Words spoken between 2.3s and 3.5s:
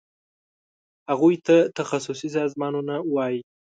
سازمانونه وایي.